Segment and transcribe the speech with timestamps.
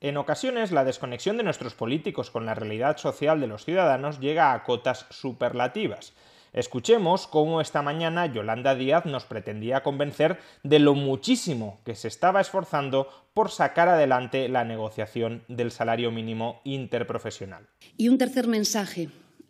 [0.00, 4.52] En ocasiones, la desconexión de nuestros políticos con la realidad social de los ciudadanos llega
[4.52, 6.12] a cotas superlativas.
[6.52, 12.40] Escuchemos cómo esta mañana Yolanda Díaz nos pretendía convencer de lo muchísimo que se estaba
[12.40, 17.66] esforzando por sacar adelante la negociación del salario mínimo interprofesional.
[17.96, 19.08] Y un tercer mensaje.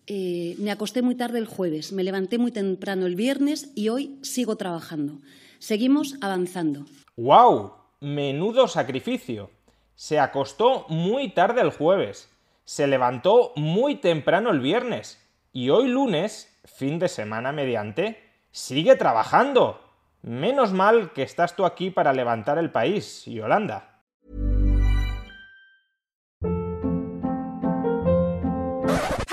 [0.08, 4.18] Eh, me acosté muy tarde el jueves, me levanté muy temprano el viernes y hoy
[4.22, 5.18] sigo trabajando.
[5.58, 6.86] Seguimos avanzando.
[7.16, 7.72] ¡Wow!
[8.00, 9.50] Menudo sacrificio
[9.96, 12.30] se acostó muy tarde el jueves,
[12.64, 15.20] se levantó muy temprano el viernes
[15.52, 19.80] y hoy lunes, fin de semana mediante, sigue trabajando.
[20.22, 24.02] Menos mal que estás tú aquí para levantar el país, Yolanda.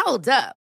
[0.06, 0.63] Hold up.